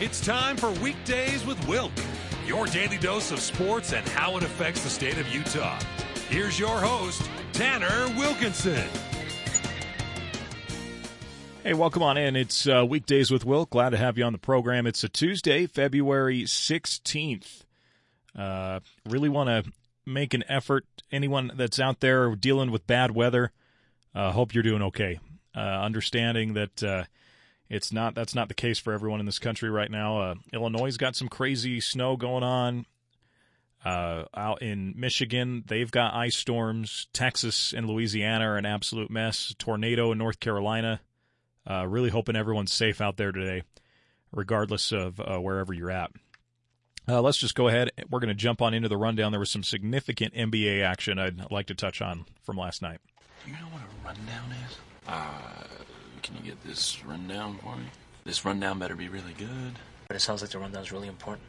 [0.00, 1.92] It's time for Weekdays with Wilk,
[2.46, 5.78] your daily dose of sports and how it affects the state of Utah.
[6.30, 8.88] Here's your host, Tanner Wilkinson.
[11.62, 12.34] Hey, welcome on in.
[12.34, 13.68] It's uh, Weekdays with Wilk.
[13.68, 14.86] Glad to have you on the program.
[14.86, 17.64] It's a Tuesday, February 16th.
[18.34, 19.70] Uh, really want to
[20.06, 20.86] make an effort.
[21.12, 23.52] Anyone that's out there dealing with bad weather,
[24.14, 25.20] uh, hope you're doing okay.
[25.54, 27.04] Uh, understanding that uh,
[27.70, 30.20] it's not that's not the case for everyone in this country right now.
[30.20, 32.86] Uh, Illinois got some crazy snow going on.
[33.82, 37.06] Uh, out in Michigan, they've got ice storms.
[37.14, 39.54] Texas and Louisiana are an absolute mess.
[39.58, 41.00] Tornado in North Carolina.
[41.68, 43.62] Uh, really hoping everyone's safe out there today,
[44.32, 46.10] regardless of wherever you're at.
[47.08, 47.90] Uh, let's just go ahead.
[48.10, 49.32] We're going to jump on into the rundown.
[49.32, 53.00] There was some significant NBA action I'd like to touch on from last night.
[53.44, 54.76] Do you know what a rundown is?
[55.08, 55.64] Uh,
[56.22, 57.84] can you get this rundown for me?
[58.24, 59.78] This rundown better be really good.
[60.08, 61.46] But it sounds like the rundown's really important.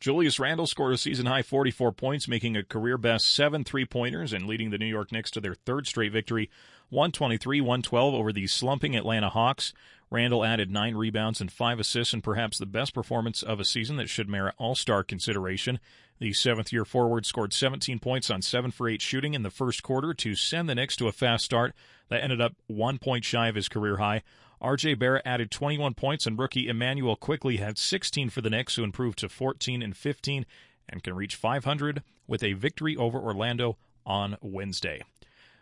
[0.00, 4.32] Julius Randle scored a season high 44 points, making a career best seven three pointers
[4.32, 6.48] and leading the New York Knicks to their third straight victory,
[6.88, 9.74] 123 112 over the slumping Atlanta Hawks.
[10.10, 13.96] Randle added nine rebounds and five assists and perhaps the best performance of a season
[13.96, 15.78] that should merit all star consideration.
[16.20, 19.82] The seventh year forward scored 17 points on 7 for 8 shooting in the first
[19.82, 21.74] quarter to send the Knicks to a fast start
[22.10, 24.22] that ended up one point shy of his career high.
[24.60, 28.84] RJ Barrett added 21 points, and rookie Immanuel Quickley had 16 for the Knicks, who
[28.84, 30.44] improved to 14 and 15
[30.90, 35.02] and can reach 500 with a victory over Orlando on Wednesday.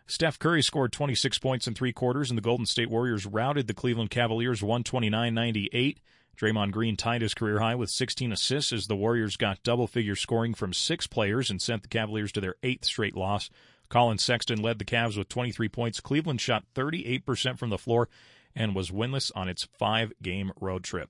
[0.07, 3.73] Steph Curry scored 26 points in three quarters, and the Golden State Warriors routed the
[3.73, 5.99] Cleveland Cavaliers 129 98.
[6.39, 10.15] Draymond Green tied his career high with 16 assists as the Warriors got double figure
[10.15, 13.49] scoring from six players and sent the Cavaliers to their eighth straight loss.
[13.89, 15.99] Collin Sexton led the Cavs with 23 points.
[15.99, 18.07] Cleveland shot 38% from the floor
[18.55, 21.09] and was winless on its five game road trip.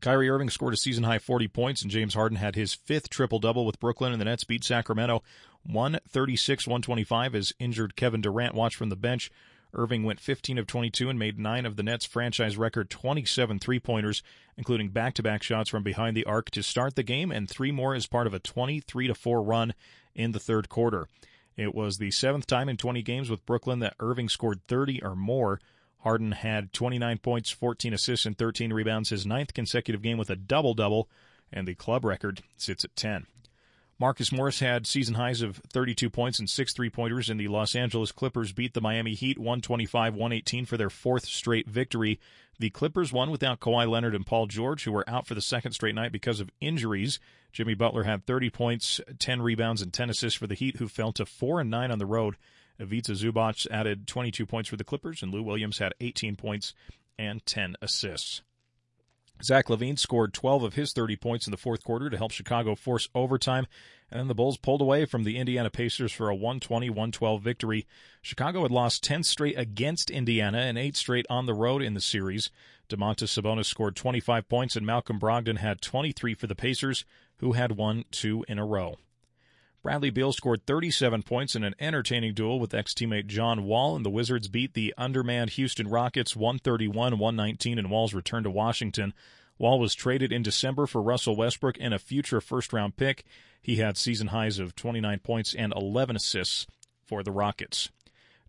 [0.00, 3.38] Kyrie Irving scored a season high 40 points, and James Harden had his fifth triple
[3.38, 5.22] double with Brooklyn, and the Nets beat Sacramento
[5.64, 9.30] 136 125 as injured Kevin Durant watched from the bench.
[9.74, 13.78] Irving went 15 of 22 and made nine of the Nets' franchise record 27 three
[13.78, 14.22] pointers,
[14.56, 17.70] including back to back shots from behind the arc to start the game, and three
[17.70, 19.74] more as part of a 23 4 run
[20.14, 21.06] in the third quarter.
[21.56, 25.16] It was the seventh time in 20 games with Brooklyn that Irving scored 30 or
[25.16, 25.60] more.
[25.98, 30.36] Harden had 29 points, 14 assists, and 13 rebounds, his ninth consecutive game with a
[30.36, 31.08] double double,
[31.52, 33.26] and the club record sits at 10.
[34.00, 37.74] Marcus Morris had season highs of 32 points and six three pointers, and the Los
[37.74, 42.20] Angeles Clippers beat the Miami Heat 125 118 for their fourth straight victory.
[42.60, 45.72] The Clippers won without Kawhi Leonard and Paul George, who were out for the second
[45.72, 47.18] straight night because of injuries.
[47.52, 51.12] Jimmy Butler had 30 points, 10 rebounds, and 10 assists for the Heat, who fell
[51.12, 52.36] to 4 and 9 on the road.
[52.78, 56.72] Ivica Zubac added 22 points for the Clippers, and Lou Williams had 18 points
[57.18, 58.42] and 10 assists.
[59.42, 62.74] Zach LaVine scored 12 of his 30 points in the fourth quarter to help Chicago
[62.74, 63.66] force overtime,
[64.10, 67.86] and then the Bulls pulled away from the Indiana Pacers for a 120-112 victory.
[68.20, 72.00] Chicago had lost 10 straight against Indiana and 8 straight on the road in the
[72.00, 72.50] series.
[72.88, 77.04] Domantas Sabonis scored 25 points, and Malcolm Brogdon had 23 for the Pacers,
[77.36, 78.96] who had won two in a row.
[79.88, 84.10] Bradley Beal scored 37 points in an entertaining duel with ex-teammate John Wall, and the
[84.10, 89.14] Wizards beat the undermanned Houston Rockets 131-119 in Wall's return to Washington.
[89.56, 93.24] Wall was traded in December for Russell Westbrook and a future first-round pick.
[93.62, 96.66] He had season highs of 29 points and 11 assists
[97.06, 97.88] for the Rockets.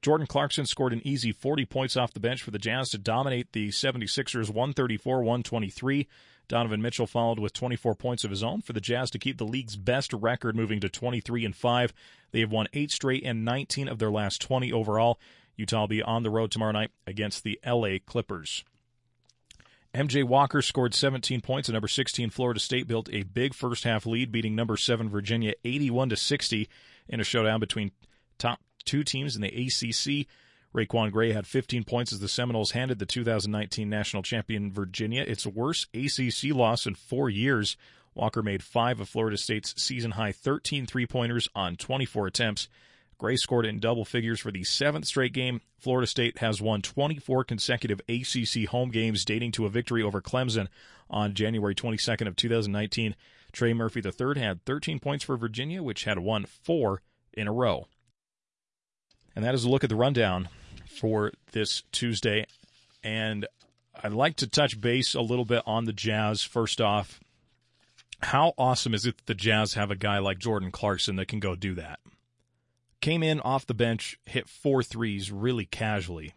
[0.01, 3.53] Jordan Clarkson scored an easy 40 points off the bench for the Jazz to dominate
[3.53, 6.05] the 76ers 134-123.
[6.49, 9.45] Donovan Mitchell followed with 24 points of his own for the Jazz to keep the
[9.45, 11.93] league's best record moving to 23 and 5.
[12.31, 15.19] They have won 8 straight and 19 of their last 20 overall.
[15.55, 18.65] Utah will be on the road tomorrow night against the LA Clippers.
[19.93, 24.05] MJ Walker scored 17 points and number 16 Florida State built a big first half
[24.05, 26.67] lead beating number 7 Virginia 81 to 60
[27.07, 27.91] in a showdown between
[28.37, 30.27] top two teams in the ACC.
[30.75, 35.47] RaiQuan Gray had 15 points as the Seminoles handed the 2019 national champion Virginia its
[35.47, 37.75] worst ACC loss in four years.
[38.13, 42.67] Walker made five of Florida State's season high 13 three pointers on 24 attempts.
[43.17, 45.61] Gray scored in double figures for the seventh straight game.
[45.79, 50.67] Florida State has won 24 consecutive ACC home games dating to a victory over Clemson
[51.09, 53.15] on January 22nd of 2019.
[53.51, 57.01] Trey Murphy III had 13 points for Virginia, which had won four
[57.33, 57.87] in a row.
[59.35, 60.47] And that is a look at the rundown
[60.89, 62.45] for this Tuesday.
[63.03, 63.47] And
[64.01, 66.43] I'd like to touch base a little bit on the Jazz.
[66.43, 67.19] First off,
[68.21, 71.39] how awesome is it that the Jazz have a guy like Jordan Clarkson that can
[71.39, 71.99] go do that?
[73.01, 76.33] Came in off the bench, hit four threes really casually.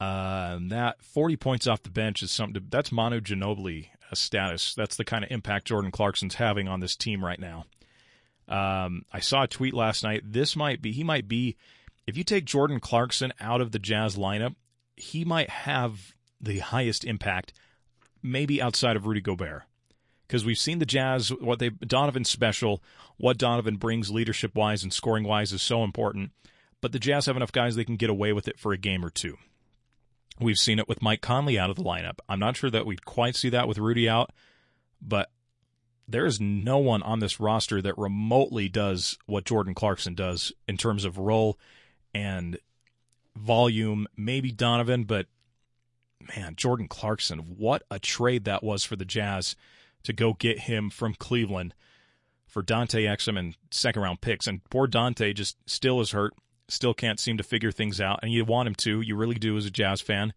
[0.00, 4.74] Uh, that 40 points off the bench is something to, that's Manu Ginobili status.
[4.74, 7.66] That's the kind of impact Jordan Clarkson's having on this team right now.
[8.48, 10.22] Um, I saw a tweet last night.
[10.24, 11.56] This might be, he might be,
[12.06, 14.54] if you take Jordan Clarkson out of the Jazz lineup,
[14.96, 17.52] he might have the highest impact,
[18.22, 19.62] maybe outside of Rudy Gobert.
[20.26, 22.82] Because we've seen the Jazz, what they, Donovan special,
[23.16, 26.30] what Donovan brings leadership wise and scoring wise is so important.
[26.80, 29.04] But the Jazz have enough guys they can get away with it for a game
[29.04, 29.36] or two.
[30.38, 32.20] We've seen it with Mike Conley out of the lineup.
[32.28, 34.30] I'm not sure that we'd quite see that with Rudy out,
[35.02, 35.30] but
[36.08, 40.76] there is no one on this roster that remotely does what Jordan Clarkson does in
[40.76, 41.58] terms of role
[42.14, 42.58] and
[43.36, 44.06] volume.
[44.16, 45.26] Maybe Donovan, but
[46.36, 49.56] man, Jordan Clarkson, what a trade that was for the Jazz
[50.02, 51.74] to go get him from Cleveland
[52.46, 54.46] for Dante Exum and second round picks.
[54.46, 56.34] And poor Dante just still is hurt,
[56.68, 58.20] still can't seem to figure things out.
[58.22, 60.32] And you want him to, you really do as a Jazz fan.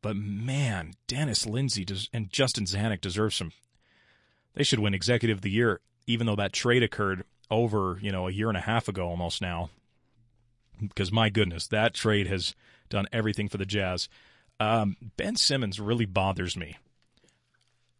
[0.00, 3.52] But man, Dennis Lindsey and Justin Zanik deserve some
[4.54, 8.28] they should win Executive of the Year, even though that trade occurred over, you know,
[8.28, 9.70] a year and a half ago almost now.
[10.82, 12.54] Because my goodness, that trade has
[12.88, 14.08] done everything for the Jazz.
[14.60, 16.76] Um, ben Simmons really bothers me.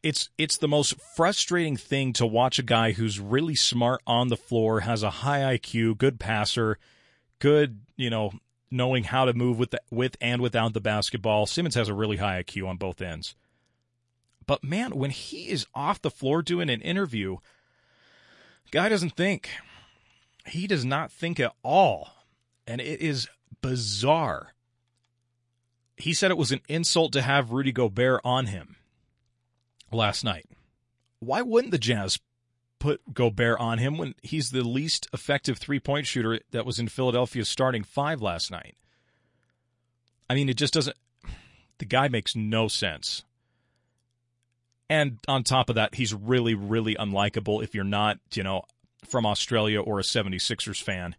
[0.02, 4.36] It's it's the most frustrating thing to watch a guy who's really smart on the
[4.36, 6.78] floor, has a high IQ, good passer,
[7.38, 8.32] good, you know,
[8.70, 11.46] knowing how to move with the, with and without the basketball.
[11.46, 13.36] Simmons has a really high IQ on both ends.
[14.46, 17.36] But man, when he is off the floor doing an interview,
[18.70, 19.50] guy doesn't think.
[20.46, 22.21] He does not think at all.
[22.66, 23.28] And it is
[23.60, 24.54] bizarre.
[25.96, 28.76] He said it was an insult to have Rudy Gobert on him
[29.90, 30.46] last night.
[31.20, 32.18] Why wouldn't the Jazz
[32.78, 36.88] put Gobert on him when he's the least effective three point shooter that was in
[36.88, 38.76] Philadelphia's starting five last night?
[40.28, 40.96] I mean, it just doesn't.
[41.78, 43.24] The guy makes no sense.
[44.88, 48.62] And on top of that, he's really, really unlikable if you're not, you know,
[49.06, 51.16] from Australia or a 76ers fan.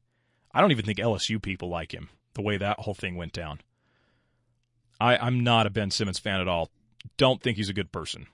[0.54, 3.60] I don't even think LSU people like him, the way that whole thing went down.
[5.00, 6.70] I, I'm not a Ben Simmons fan at all.
[7.18, 8.28] Don't think he's a good person.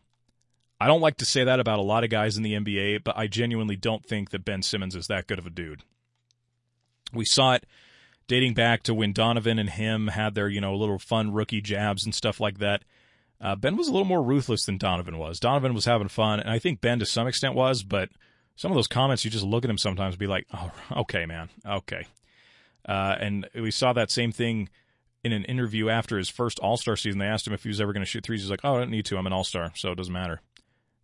[0.81, 3.18] I don't like to say that about a lot of guys in the NBA, but
[3.18, 5.83] I genuinely don't think that Ben Simmons is that good of a dude.
[7.13, 7.66] We saw it
[8.27, 12.06] dating back to when Donovan and him had their, you know, little fun rookie jabs
[12.06, 12.83] and stuff like that.
[13.42, 15.39] Uh, ben was a little more ruthless than Donovan was.
[15.39, 18.10] Donovan was having fun, and I think Ben to some extent was, but
[18.59, 21.25] some of those comments, you just look at them sometimes and be like, oh, okay,
[21.25, 22.06] man, okay.
[22.85, 24.67] Uh, and we saw that same thing
[25.23, 27.19] in an interview after his first All Star season.
[27.19, 28.41] They asked him if he was ever going to shoot threes.
[28.41, 29.17] He's like, oh, I don't need to.
[29.17, 30.41] I'm an All Star, so it doesn't matter.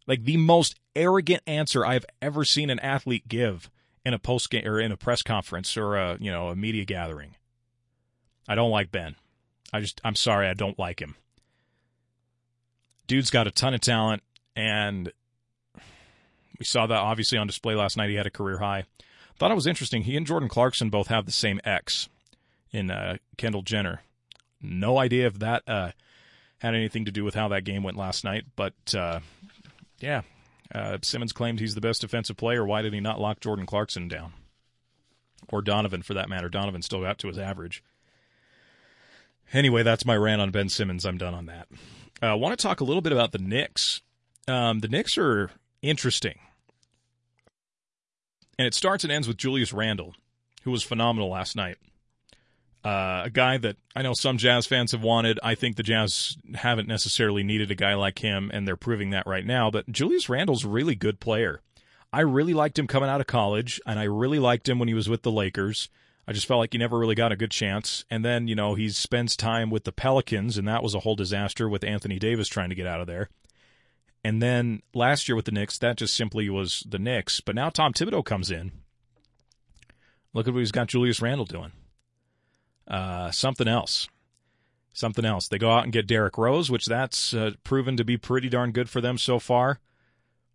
[0.05, 3.69] Like the most arrogant answer I've ever seen an athlete give
[4.05, 6.83] in a post game or in a press conference or a you know a media
[6.83, 7.37] gathering.
[8.49, 9.15] I don't like Ben.
[9.71, 11.15] I just I'm sorry I don't like him.
[13.07, 14.23] Dude's got a ton of talent,
[14.57, 15.13] and
[16.59, 18.09] we saw that obviously on display last night.
[18.09, 18.85] He had a career high.
[19.37, 20.03] Thought it was interesting.
[20.03, 22.07] He and Jordan Clarkson both have the same ex
[22.71, 24.01] in uh, Kendall Jenner.
[24.61, 25.91] No idea if that uh,
[26.59, 29.19] had anything to do with how that game went last night, but uh,
[29.99, 30.21] yeah,
[30.73, 32.65] uh, Simmons claimed he's the best defensive player.
[32.65, 34.33] Why did he not lock Jordan Clarkson down?
[35.49, 36.49] Or Donovan, for that matter.
[36.49, 37.83] Donovan still got to his average.
[39.53, 41.05] Anyway, that's my rant on Ben Simmons.
[41.05, 41.67] I'm done on that.
[42.21, 44.01] I uh, want to talk a little bit about the Knicks.
[44.47, 45.51] Um, the Knicks are
[45.81, 46.39] interesting.
[48.57, 50.15] And it starts and ends with Julius Randle,
[50.63, 51.77] who was phenomenal last night.
[52.83, 55.39] Uh, a guy that I know some Jazz fans have wanted.
[55.41, 59.25] I think the Jazz haven't necessarily needed a guy like him, and they're proving that
[59.25, 59.71] right now.
[59.71, 61.61] But Julius Randle's a really good player.
[62.13, 64.93] I really liked him coming out of college, and I really liked him when he
[64.93, 65.89] was with the Lakers.
[66.27, 68.05] I just felt like he never really got a good chance.
[68.09, 71.15] And then, you know, he spends time with the Pelicans, and that was a whole
[71.15, 73.29] disaster with Anthony Davis trying to get out of there.
[74.25, 77.41] And then last year with the Knicks, that just simply was the Knicks.
[77.41, 78.71] But now Tom Thibodeau comes in.
[80.33, 81.73] Look at what he's got Julius Randle doing.
[82.87, 84.09] Uh, something else.
[84.93, 85.47] Something else.
[85.47, 88.71] They go out and get Derrick Rose, which that's uh, proven to be pretty darn
[88.71, 89.79] good for them so far.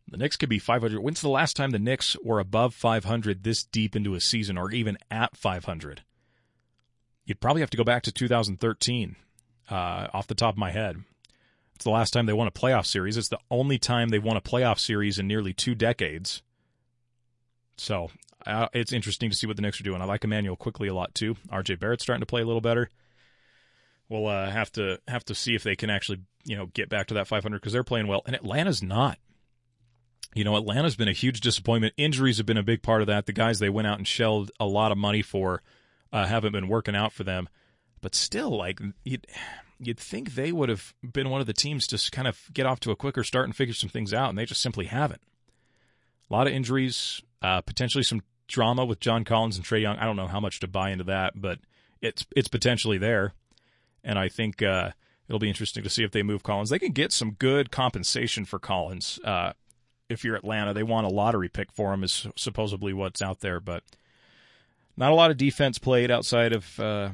[0.09, 0.99] The Knicks could be 500.
[0.99, 4.73] When's the last time the Knicks were above 500 this deep into a season or
[4.73, 6.03] even at 500?
[7.25, 9.15] You'd probably have to go back to 2013
[9.71, 11.05] uh, off the top of my head.
[11.81, 13.17] It's the last time they won a playoff series.
[13.17, 16.43] It's the only time they won a playoff series in nearly two decades.
[17.79, 18.11] So
[18.47, 20.03] uh, it's interesting to see what the Knicks are doing.
[20.03, 21.39] I like Immanuel Quickley a lot too.
[21.49, 22.91] RJ Barrett's starting to play a little better.
[24.11, 27.07] We'll uh, have to have to see if they can actually you know get back
[27.07, 29.17] to that 500 because they're playing well, and Atlanta's not
[30.35, 31.95] you know, Atlanta's been a huge disappointment.
[31.97, 33.25] Injuries have been a big part of that.
[33.25, 35.63] The guys they went out and shelled a lot of money for
[36.13, 37.49] uh, haven't been working out for them.
[38.03, 38.81] But still, like,
[39.81, 42.81] you'd think they would have been one of the teams to kind of get off
[42.81, 45.23] to a quicker start and figure some things out, and they just simply haven't.
[46.31, 49.97] A lot of injuries, uh, potentially some drama with John Collins and Trae Young.
[49.97, 51.59] I don't know how much to buy into that, but
[52.01, 53.33] it's it's potentially there,
[54.05, 54.91] and I think uh,
[55.29, 56.71] it'll be interesting to see if they move Collins.
[56.71, 59.19] They can get some good compensation for Collins.
[59.25, 59.53] Uh,
[60.09, 63.61] if you're Atlanta, they want a lottery pick for him, is supposedly what's out there,
[63.61, 63.83] but
[64.97, 67.11] not a lot of defense played outside of, uh,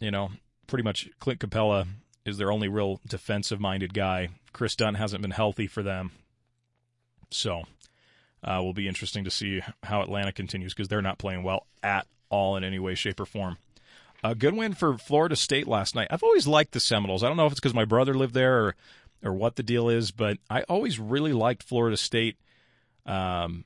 [0.00, 0.30] you know,
[0.66, 1.86] pretty much Clint Capela
[2.24, 4.28] is their only real defensive minded guy.
[4.52, 6.12] Kris Dunn hasn't been healthy for them.
[7.30, 7.64] So
[8.42, 12.06] uh, will be interesting to see how Atlanta continues because they're not playing well at
[12.30, 13.58] all in any way, shape, or form.
[14.22, 16.08] A good win for Florida State last night.
[16.10, 17.22] I've always liked the Seminoles.
[17.22, 18.76] I don't know if it's because my brother lived there or
[19.22, 22.36] or what the deal is, but I always really liked Florida State.
[23.06, 23.64] Um,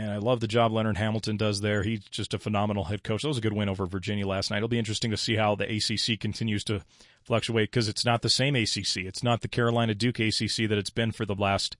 [0.00, 1.82] and I love the job Leonard Hamilton does there.
[1.82, 3.20] He's just a phenomenal head coach.
[3.20, 4.56] That was a good win over Virginia last night.
[4.56, 6.80] It'll be interesting to see how the ACC continues to
[7.22, 9.04] fluctuate because it's not the same ACC.
[9.04, 11.76] It's not the Carolina Duke ACC that it's been for the last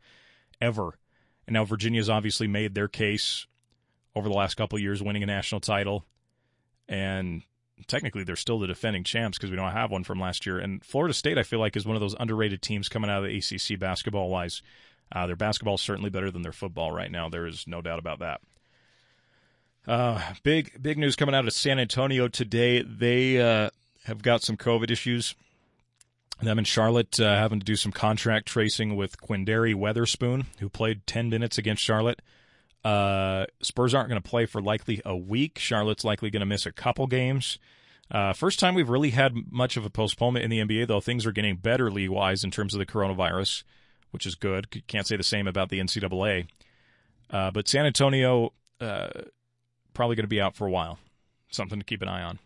[0.60, 0.98] ever.
[1.46, 3.46] And now Virginia's obviously made their case
[4.14, 6.04] over the last couple years, winning a national title.
[6.90, 7.40] And
[7.86, 10.58] technically, they're still the defending champs because we don't have one from last year.
[10.58, 13.30] And Florida State, I feel like, is one of those underrated teams coming out of
[13.30, 14.60] the ACC basketball wise.
[15.12, 17.28] Uh, their basketball is certainly better than their football right now.
[17.28, 18.40] There is no doubt about that.
[19.86, 22.82] Uh, big big news coming out of San Antonio today.
[22.82, 23.70] They uh,
[24.04, 25.34] have got some COVID issues.
[26.42, 31.06] Them and Charlotte uh, having to do some contract tracing with Quinndary Weatherspoon, who played
[31.06, 32.22] 10 minutes against Charlotte.
[32.82, 35.58] Uh, Spurs aren't going to play for likely a week.
[35.58, 37.58] Charlotte's likely going to miss a couple games.
[38.10, 41.26] Uh, first time we've really had much of a postponement in the NBA, though things
[41.26, 43.64] are getting better league wise in terms of the coronavirus
[44.10, 44.86] which is good.
[44.86, 46.46] Can't say the same about the NCAA.
[47.30, 49.08] Uh, but San Antonio uh,
[49.94, 50.98] probably going to be out for a while.
[51.50, 52.38] Something to keep an eye on.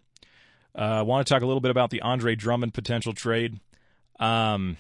[0.77, 3.61] Uh, I want to talk a little bit about the Andre Drummond potential trade.
[4.19, 4.77] Um,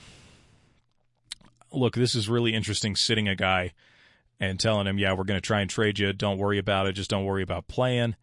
[1.73, 2.97] look, this is really interesting.
[2.97, 3.73] Sitting a guy
[4.41, 6.13] and telling him, "Yeah, we're going to try and trade you.
[6.13, 6.93] Don't worry about it.
[6.93, 8.17] Just don't worry about playing."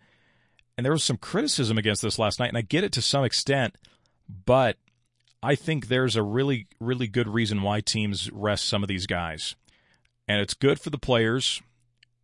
[0.77, 3.23] And there was some criticism against this last night, and I get it to some
[3.23, 3.77] extent,
[4.45, 4.77] but
[5.43, 9.55] I think there's a really, really good reason why teams rest some of these guys.
[10.27, 11.61] And it's good for the players.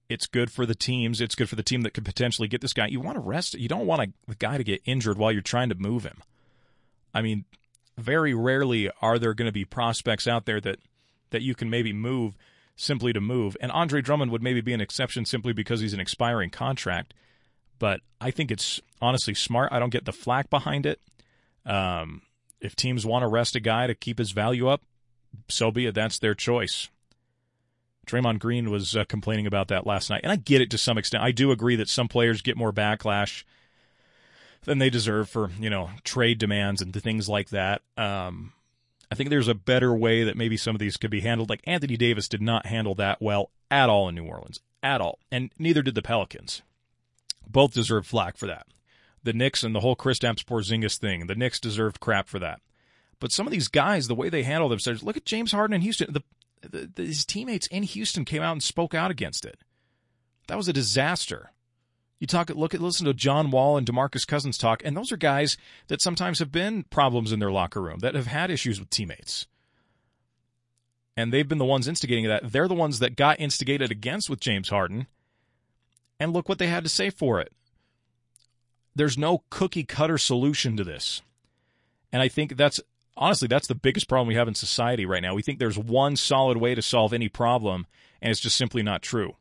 [0.08, 1.20] It's good for the teams.
[1.20, 2.88] It's good for the team that could potentially get this guy.
[2.88, 3.56] You want to rest.
[3.56, 6.22] You don't want a, the guy to get injured while you're trying to move him.
[7.14, 7.46] I mean,
[7.98, 10.80] very rarely are there going to be prospects out there that
[11.32, 12.38] that you can maybe move
[12.78, 13.58] simply to move.
[13.60, 17.14] And Andre Drummond would maybe be an exception simply because he's an expiring contract.
[17.80, 19.74] But I think it's honestly smart.
[19.74, 21.02] I don't get the flack behind it.
[21.66, 22.22] Um,
[22.60, 24.82] if teams want to rest a guy to keep his value up,
[25.48, 25.96] so be it.
[25.96, 26.90] That's their choice.
[28.06, 30.98] Draymond Green was uh, complaining about that last night, and I get it to some
[30.98, 31.24] extent.
[31.24, 33.44] I do agree that some players get more backlash
[34.64, 37.82] than they deserve for you know trade demands and things like that.
[37.98, 38.54] Um,
[39.12, 41.50] I think there's a better way that maybe some of these could be handled.
[41.50, 45.20] Like Anthony Davis did not handle that well at all in New Orleans, at all,
[45.32, 46.62] and neither did the Pelicans.
[47.46, 48.68] Both deserve flack for that
[49.28, 51.28] the Knicks and the whole Chris Kristaps Porzingis thing.
[51.28, 52.62] The Knicks deserved crap for that.
[53.20, 55.82] But some of these guys, the way they handle themselves, look at James Harden in
[55.82, 56.14] Houston.
[56.14, 56.24] The,
[56.62, 59.60] the, the, his teammates in Houston came out and spoke out against it.
[60.48, 61.52] That was a disaster.
[62.20, 65.18] You talk, look at, listen to John Wall and DeMarcus Cousins talk, and those are
[65.18, 65.58] guys
[65.88, 69.46] that sometimes have been problems in their locker room, that have had issues with teammates.
[71.18, 72.52] And they've been the ones instigating that.
[72.52, 75.08] They're the ones that got instigated against with James Harden.
[76.18, 77.52] And look what they had to say for it
[78.98, 81.22] there's no cookie cutter solution to this.
[82.12, 82.80] And I think that's
[83.16, 85.36] honestly that's the biggest problem we have in society right now.
[85.36, 87.86] We think there's one solid way to solve any problem
[88.22, 89.36] and it's just simply not true.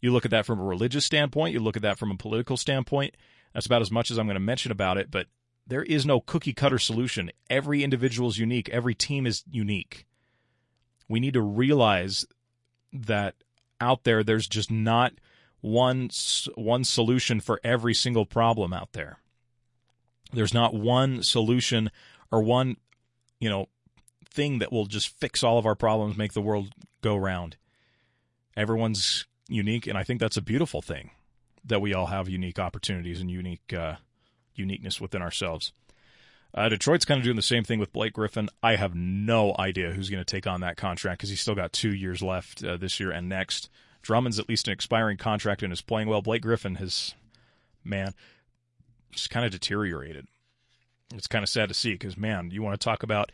[0.00, 2.56] You look at that from a religious standpoint, you look at that from a political
[2.56, 3.16] standpoint,
[3.52, 5.26] that's about as much as I'm going to mention about it, but
[5.66, 7.30] there is no cookie cutter solution.
[7.50, 10.06] Every individual is unique, every team is unique.
[11.08, 12.26] We need to realize
[12.92, 13.34] that
[13.80, 15.12] out there there's just not
[15.60, 16.10] one
[16.54, 19.18] one solution for every single problem out there.
[20.32, 21.90] There's not one solution
[22.30, 22.76] or one,
[23.40, 23.68] you know,
[24.28, 26.72] thing that will just fix all of our problems, make the world
[27.02, 27.56] go round.
[28.56, 31.10] Everyone's unique, and I think that's a beautiful thing
[31.64, 33.96] that we all have unique opportunities and unique uh,
[34.54, 35.72] uniqueness within ourselves.
[36.54, 38.48] Uh, Detroit's kind of doing the same thing with Blake Griffin.
[38.62, 41.72] I have no idea who's going to take on that contract because he's still got
[41.72, 43.68] two years left uh, this year and next.
[44.02, 46.22] Drummond's at least an expiring contract and is playing well.
[46.22, 47.14] Blake Griffin has,
[47.84, 48.14] man,
[49.10, 50.26] just kind of deteriorated.
[51.14, 53.32] It's kind of sad to see because, man, you want to talk about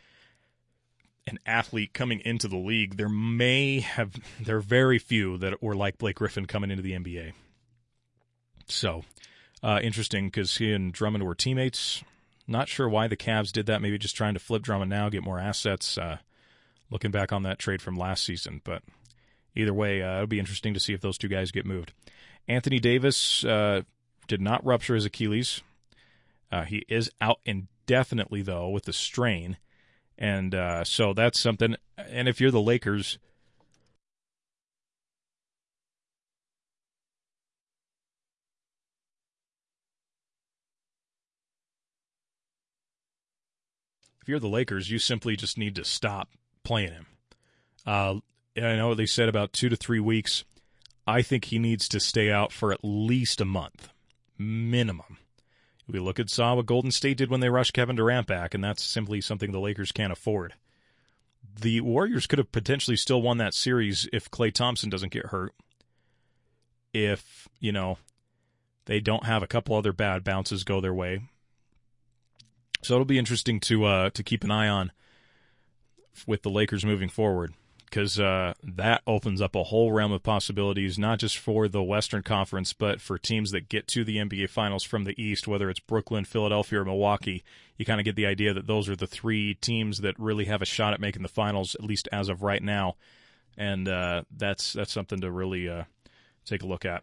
[1.27, 2.97] an athlete coming into the league.
[2.97, 6.93] There may have, there are very few that were like Blake Griffin coming into the
[6.93, 7.33] NBA.
[8.67, 9.03] So,
[9.61, 12.03] uh, interesting because he and Drummond were teammates.
[12.47, 13.81] Not sure why the Cavs did that.
[13.81, 15.97] Maybe just trying to flip Drummond now, get more assets.
[15.97, 16.19] Uh,
[16.89, 18.83] looking back on that trade from last season, but
[19.55, 21.93] either way, uh, it'll be interesting to see if those two guys get moved.
[22.47, 23.81] Anthony Davis uh,
[24.27, 25.61] did not rupture his Achilles.
[26.51, 29.57] Uh, he is out indefinitely though with the strain,
[30.17, 31.75] and uh, so that's something.
[31.97, 33.17] And if you're the Lakers.
[44.21, 46.29] If you're the Lakers, you simply just need to stop
[46.63, 47.05] playing him.
[48.57, 50.45] I know they said about two to three weeks.
[51.05, 53.89] I think he needs to stay out for at least a month,
[54.37, 55.17] minimum.
[55.87, 58.63] We look at saw what Golden State did when they rushed Kevin Durant back, and
[58.63, 60.53] that's simply something the Lakers can't afford.
[61.61, 65.53] The Warriors could have potentially still won that series if Klay Thompson doesn't get hurt.
[66.91, 67.97] If, you know,
[68.85, 71.21] they don't have a couple other bad bounces go their way.
[72.81, 74.91] So it'll be interesting to uh, to keep an eye on
[76.25, 77.53] with the Lakers moving forward
[77.95, 82.23] because uh, that opens up a whole realm of possibilities, not just for the Western
[82.23, 85.79] Conference, but for teams that get to the NBA Finals from the East, whether it's
[85.79, 87.41] Brooklyn, Philadelphia, or Milwaukee.
[87.77, 90.61] You kind of get the idea that those are the three teams that really have
[90.61, 92.97] a shot at making the finals, at least as of right now,
[93.57, 95.83] and uh, that's that's something to really uh,
[96.43, 97.01] take a look at.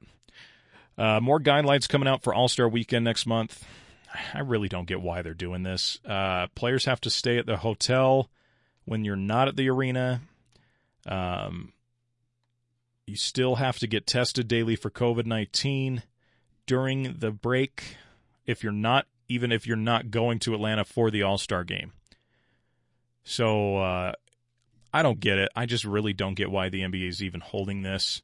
[0.99, 3.65] Uh, more guidelines coming out for All Star Weekend next month.
[4.35, 5.99] I really don't get why they're doing this.
[6.05, 8.29] Uh, players have to stay at the hotel
[8.85, 10.21] when you're not at the arena.
[11.07, 11.73] Um,
[13.07, 16.03] you still have to get tested daily for COVID 19
[16.67, 17.97] during the break
[18.47, 21.93] if you're not, even if you're not going to Atlanta for the All Star game.
[23.25, 24.13] So uh,
[24.93, 25.51] I don't get it.
[25.55, 28.23] I just really don't get why the NBA is even holding this.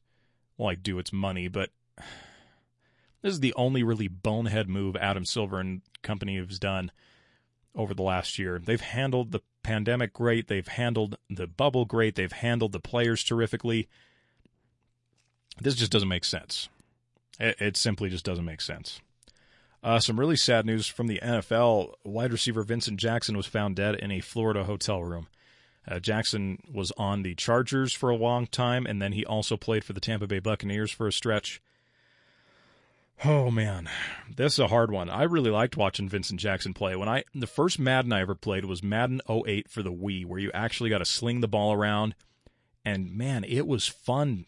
[0.57, 1.69] Well, I do, it's money, but
[3.21, 6.91] this is the only really bonehead move Adam Silver and company has done
[7.75, 8.59] over the last year.
[8.63, 10.47] They've handled the pandemic great.
[10.47, 12.15] They've handled the bubble great.
[12.15, 13.87] They've handled the players terrifically.
[15.61, 16.69] This just doesn't make sense.
[17.39, 19.01] It, it simply just doesn't make sense.
[19.81, 21.93] Uh, some really sad news from the NFL.
[22.03, 25.27] Wide receiver Vincent Jackson was found dead in a Florida hotel room.
[25.87, 29.83] Uh, Jackson was on the Chargers for a long time, and then he also played
[29.83, 31.61] for the Tampa Bay Buccaneers for a stretch.
[33.25, 33.89] Oh man,
[34.33, 35.09] this is a hard one.
[35.09, 36.95] I really liked watching Vincent Jackson play.
[36.95, 40.39] When I the first Madden I ever played was Madden 08 for the Wii, where
[40.39, 42.15] you actually got to sling the ball around,
[42.85, 44.45] and man, it was fun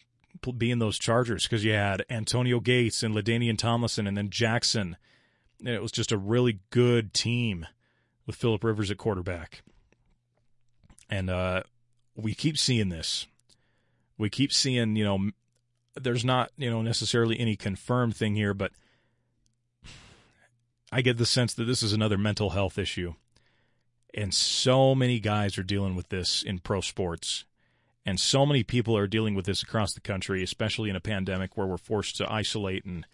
[0.56, 4.96] being those Chargers because you had Antonio Gates and LaDainian Tomlinson, and then Jackson.
[5.60, 7.66] And it was just a really good team
[8.26, 9.62] with Philip Rivers at quarterback,
[11.10, 11.64] and uh,
[12.16, 13.26] we keep seeing this.
[14.16, 15.30] We keep seeing, you know,
[15.94, 18.72] there's not you know necessarily any confirmed thing here, but
[20.90, 23.14] I get the sense that this is another mental health issue,
[24.14, 27.44] and so many guys are dealing with this in pro sports,
[28.06, 31.56] and so many people are dealing with this across the country, especially in a pandemic
[31.56, 33.06] where we're forced to isolate and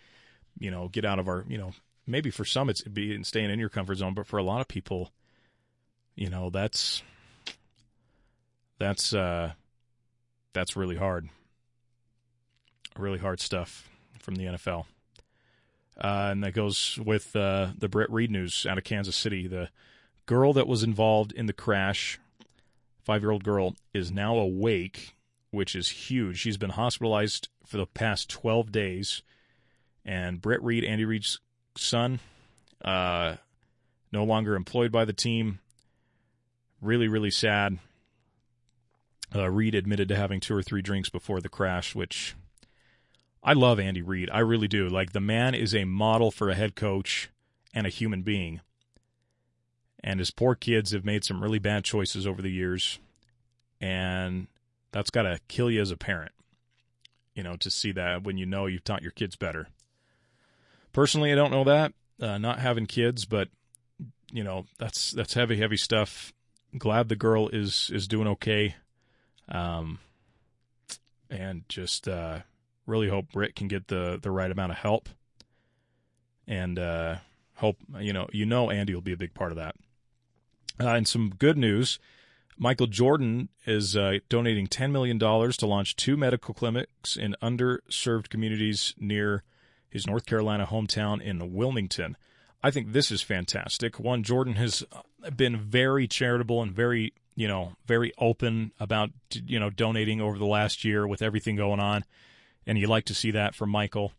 [0.59, 1.73] you know get out of our you know
[2.07, 4.69] maybe for some it's being staying in your comfort zone, but for a lot of
[4.69, 5.13] people,
[6.15, 7.03] you know that's
[8.79, 9.53] that's uh
[10.53, 11.29] that's really hard
[12.99, 14.87] really hard stuff from the NFL.
[15.97, 19.47] Uh, and that goes with uh, the Britt Reid news out of Kansas City.
[19.47, 19.71] The
[20.27, 22.21] girl that was involved in the crash,
[23.03, 25.17] five year old girl, is now awake,
[25.51, 26.39] which is huge.
[26.39, 29.23] She's been hospitalized for the past 12 days.
[30.05, 31.41] And Britt Reid, Andy Reid's
[31.77, 32.21] son,
[32.85, 33.37] uh,
[34.13, 35.59] no longer employed by the team.
[36.81, 37.79] Really, really sad.
[39.35, 42.35] Uh, Reid admitted to having two or three drinks before the crash, which
[43.49, 44.29] I love Andy Reid.
[44.31, 44.91] I really do.
[44.91, 47.31] Like the man is a model for a head coach
[47.73, 48.61] and a human being.
[50.05, 52.99] And his poor kids have made some really bad choices over the years.
[53.81, 54.49] And
[54.93, 56.33] that's got to kill you as a parent,
[57.35, 59.69] you know, to see that when you know you've taught your kids better.
[60.93, 63.49] Personally, I don't know that, uh, not having kids, but
[64.31, 66.35] you know, that's that's heavy, heavy stuff.
[66.77, 68.75] Glad the girl is is doing okay,
[69.49, 70.01] um,
[71.31, 72.41] and just uh,
[72.89, 75.09] really hope Britt can get the the right amount of help,
[76.47, 77.17] and uh,
[77.57, 79.77] hope you know you know Andy will be a big part of that.
[80.81, 81.99] Uh, and some good news.
[82.61, 88.95] Michael Jordan is uh, donating $10 million to launch two medical clinics in underserved communities
[88.99, 89.45] near
[89.89, 92.17] his North Carolina hometown in Wilmington.
[92.61, 94.01] I think this is fantastic.
[94.01, 94.85] One, Jordan has
[95.37, 100.45] been very charitable and very, you know, very open about, you know, donating over the
[100.45, 102.05] last year with everything going on
[102.69, 104.13] and you like to see that from Michael.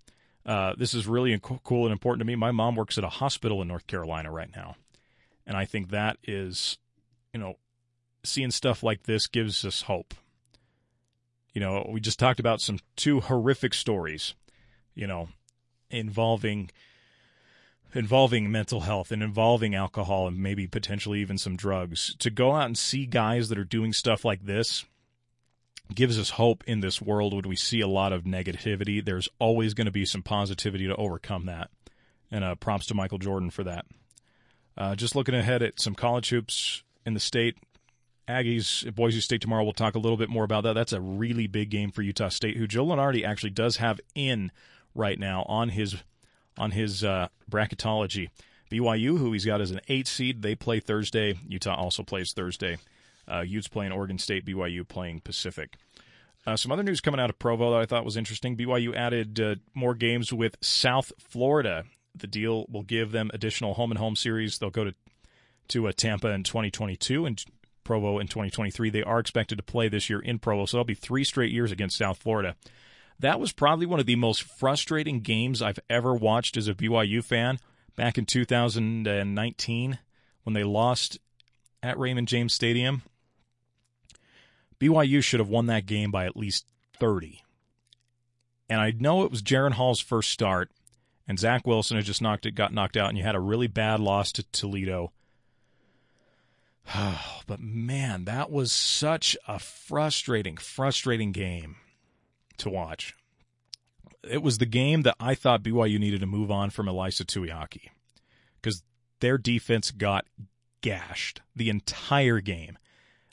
[0.44, 2.36] Uh, this is really cool and important to me.
[2.36, 4.76] My mom works at a hospital in North Carolina right now,
[5.46, 6.80] And I think that is,
[7.32, 7.54] you know,
[8.24, 10.16] seeing stuff like this gives us hope.
[11.54, 14.34] You know, we just talked about some two horrific stories,
[14.96, 15.30] you know,
[15.92, 16.72] involving
[17.94, 22.16] involving mental health and involving alcohol and maybe potentially even some drugs.
[22.20, 24.86] To go out and see guys that are doing stuff like this
[25.94, 29.04] gives us hope in this world when we see a lot of negativity.
[29.04, 31.70] There's always going to be some positivity to overcome that.
[32.32, 33.86] And uh, props to Michael Jordan for that.
[34.78, 37.58] Uh, just looking ahead at some college hoops in the state.
[38.28, 39.64] Aggies, at Boise State tomorrow.
[39.64, 40.74] We'll talk a little bit more about that.
[40.74, 44.52] That's a really big game for Utah State, who Joe Lunardi actually does have in
[44.94, 45.96] right now on his
[46.56, 48.30] on his uh, bracketology.
[48.70, 51.40] BYU, who he's got as an eight seed, they play Thursday.
[51.48, 52.78] Utah also plays Thursday.
[53.30, 55.76] Uh, Utes playing Oregon State, BYU playing Pacific.
[56.48, 58.56] Uh, some other news coming out of Provo that I thought was interesting.
[58.56, 61.84] BYU added uh, more games with South Florida.
[62.16, 64.58] The deal will give them additional home and home series.
[64.58, 64.94] They'll go to
[65.70, 67.44] to uh, Tampa in 2022 and
[67.84, 68.90] Provo in 2023.
[68.90, 71.72] They are expected to play this year in Provo, so that'll be three straight years
[71.72, 72.56] against South Florida.
[73.20, 77.24] That was probably one of the most frustrating games I've ever watched as a BYU
[77.24, 77.60] fan
[77.96, 80.00] back in 2019
[80.44, 81.20] when they lost
[81.84, 83.04] at Raymond James Stadium.
[84.80, 86.66] BYU should have won that game by at least
[87.00, 87.44] 30.
[88.70, 90.72] And I know it was Jaren Hall's first start,
[91.28, 93.68] and Zach Wilson had just knocked it, got knocked out, and you had a really
[93.68, 95.12] bad loss to Toledo.
[97.48, 101.78] but man, that was such a frustrating, frustrating game
[102.58, 103.16] to watch.
[104.24, 107.90] It was the game that I thought BYU needed to move on from Ilaisa Tuiaki
[108.62, 108.84] because
[109.20, 110.26] their defense got
[110.82, 112.78] gashed the entire game.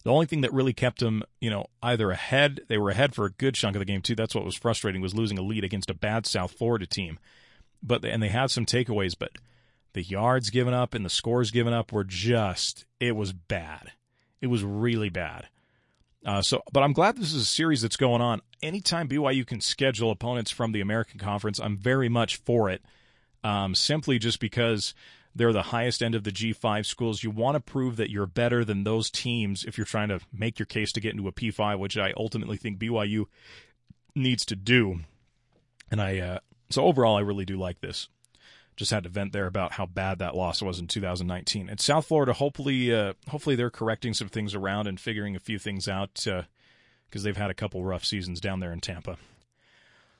[0.06, 3.24] The only thing that really kept them, you know, either ahead, they were ahead for
[3.24, 4.14] a good chunk of the game too.
[4.14, 7.18] That's what was frustrating was losing a lead against a bad South Florida team.
[7.82, 9.32] But and they had some takeaways, but
[9.94, 13.94] the yards given up and the scores given up were just it was bad.
[14.40, 15.48] It was really bad.
[16.24, 18.42] Uh, so, but I'm glad this is a series that's going on.
[18.62, 22.80] Anytime BYU can schedule opponents from the American Conference, I'm very much for it.
[23.42, 24.94] Um, simply just because
[25.36, 27.22] they're the highest end of the G5 schools.
[27.22, 30.58] You want to prove that you're better than those teams if you're trying to make
[30.58, 33.26] your case to get into a P5, which I ultimately think BYU
[34.14, 35.00] needs to do.
[35.90, 36.38] And I, uh,
[36.70, 38.08] so overall, I really do like this.
[38.76, 41.68] Just had to vent there about how bad that loss was in 2019.
[41.68, 45.58] And South Florida, hopefully, uh, hopefully they're correcting some things around and figuring a few
[45.58, 49.16] things out because uh, they've had a couple rough seasons down there in Tampa.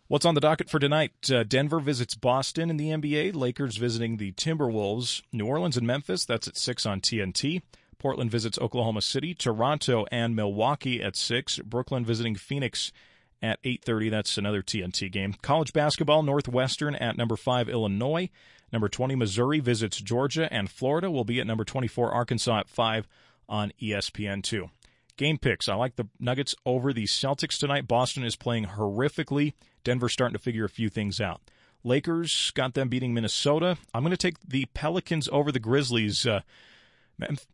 [0.09, 1.11] What's on the docket for tonight?
[1.33, 3.35] Uh, Denver visits Boston in the NBA.
[3.35, 5.23] Lakers visiting the Timberwolves.
[5.33, 6.25] New Orleans and Memphis.
[6.25, 7.63] That's at six on TNT.
[7.99, 9.35] Portland visits Oklahoma City.
[9.35, 11.59] Toronto and Milwaukee at six.
[11.59, 12.93] Brooklyn visiting Phoenix
[13.43, 14.13] at 8.30.
[14.13, 15.35] That's another TNT game.
[15.43, 18.31] College basketball, Northwestern at number 5, Illinois.
[18.73, 23.09] Number 20, Missouri visits Georgia, and Florida will be at number 24, Arkansas at 5
[23.49, 24.71] on ESPN2.
[25.17, 25.69] Game picks.
[25.69, 27.89] I like the Nuggets over the Celtics tonight.
[27.89, 29.55] Boston is playing horrifically.
[29.87, 31.41] Denver's starting to figure a few things out.
[31.85, 33.79] Lakers got them beating Minnesota.
[33.95, 36.27] I'm going to take the Pelicans over the Grizzlies.
[36.27, 36.41] Uh,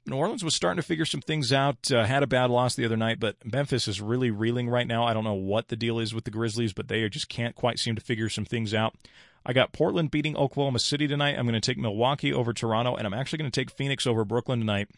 [0.06, 1.92] New Orleans was starting to figure some things out.
[1.92, 5.04] Uh, had a bad loss the other night, but Memphis is really reeling right now.
[5.04, 7.78] I don't know what the deal is with the Grizzlies, but they just can't quite
[7.78, 8.94] seem to figure some things out.
[9.44, 11.36] I got Portland beating Oklahoma City tonight.
[11.38, 14.24] I'm going to take Milwaukee over Toronto, and I'm actually going to take Phoenix over
[14.24, 14.88] Brooklyn tonight.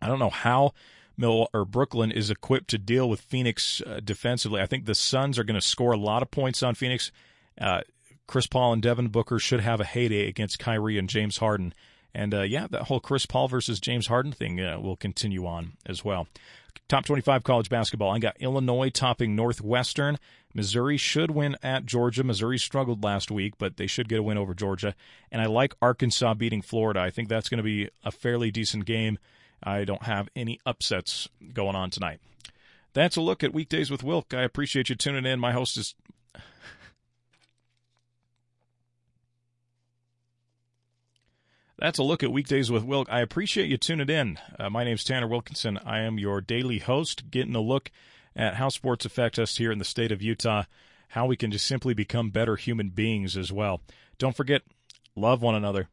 [0.00, 0.74] I don't know how
[1.16, 4.60] Mil or Brooklyn is equipped to deal with Phoenix uh, defensively.
[4.60, 7.12] I think the Suns are going to score a lot of points on Phoenix.
[7.60, 7.82] Uh,
[8.26, 11.74] Chris Paul and Devin Booker should have a heyday against Kyrie and James Harden.
[12.14, 15.72] And uh, yeah, that whole Chris Paul versus James Harden thing uh, will continue on
[15.86, 16.28] as well.
[16.88, 18.14] Top 25 college basketball.
[18.14, 20.18] I got Illinois topping Northwestern.
[20.54, 22.22] Missouri should win at Georgia.
[22.22, 24.94] Missouri struggled last week, but they should get a win over Georgia.
[25.30, 27.00] And I like Arkansas beating Florida.
[27.00, 29.18] I think that's going to be a fairly decent game.
[29.62, 32.20] I don't have any upsets going on tonight.
[32.94, 34.34] That's a look at weekdays with Wilk.
[34.34, 35.40] I appreciate you tuning in.
[35.40, 35.94] My host is
[41.82, 43.08] That's a look at weekdays with Wilk.
[43.10, 44.38] I appreciate you tuning in.
[44.56, 45.80] Uh, my name's Tanner Wilkinson.
[45.84, 47.90] I am your daily host, getting a look
[48.36, 50.62] at how sports affect us here in the state of Utah,
[51.08, 53.80] how we can just simply become better human beings as well.
[54.16, 54.62] Don't forget,
[55.16, 55.88] love one another.